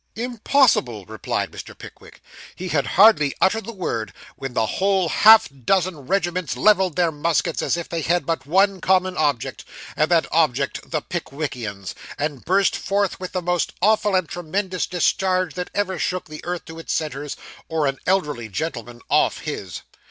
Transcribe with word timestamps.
'Impossible,' 0.15 1.05
replied 1.05 1.51
Mr. 1.51 1.77
Pickwick. 1.77 2.23
He 2.55 2.69
had 2.69 2.87
hardly 2.97 3.35
uttered 3.39 3.65
the 3.65 3.71
word, 3.71 4.13
when 4.35 4.53
the 4.55 4.65
whole 4.65 5.09
half 5.09 5.47
dozen 5.63 5.95
regiments 6.07 6.57
levelled 6.57 6.95
their 6.95 7.11
muskets 7.11 7.61
as 7.61 7.77
if 7.77 7.87
they 7.87 8.01
had 8.01 8.25
but 8.25 8.47
one 8.47 8.81
common 8.81 9.15
object, 9.15 9.63
and 9.95 10.09
that 10.09 10.25
object 10.31 10.89
the 10.89 11.01
Pickwickians, 11.03 11.93
and 12.17 12.43
burst 12.45 12.75
forth 12.75 13.19
with 13.19 13.33
the 13.33 13.43
most 13.43 13.73
awful 13.79 14.15
and 14.15 14.27
tremendous 14.27 14.87
discharge 14.87 15.53
that 15.53 15.69
ever 15.75 15.99
shook 15.99 16.25
the 16.25 16.43
earth 16.45 16.65
to 16.65 16.79
its 16.79 16.91
centres, 16.93 17.37
or 17.69 17.85
an 17.85 17.99
elderly 18.07 18.49
gentleman 18.49 19.01
off 19.07 19.41
his. 19.41 19.83